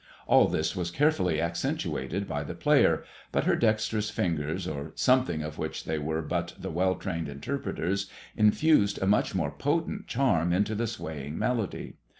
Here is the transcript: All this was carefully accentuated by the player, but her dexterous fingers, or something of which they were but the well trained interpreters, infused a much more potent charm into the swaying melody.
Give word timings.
All 0.25 0.47
this 0.47 0.75
was 0.75 0.89
carefully 0.89 1.39
accentuated 1.39 2.27
by 2.27 2.43
the 2.43 2.55
player, 2.55 3.03
but 3.31 3.43
her 3.43 3.55
dexterous 3.55 4.09
fingers, 4.09 4.67
or 4.67 4.93
something 4.95 5.43
of 5.43 5.59
which 5.59 5.83
they 5.83 5.99
were 5.99 6.23
but 6.23 6.55
the 6.57 6.71
well 6.71 6.95
trained 6.95 7.29
interpreters, 7.29 8.09
infused 8.35 8.99
a 8.99 9.05
much 9.05 9.35
more 9.35 9.51
potent 9.51 10.07
charm 10.07 10.53
into 10.53 10.73
the 10.73 10.87
swaying 10.87 11.37
melody. 11.37 11.97